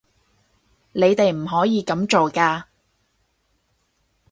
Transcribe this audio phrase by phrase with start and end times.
[0.93, 2.63] 你哋唔可以噉做㗎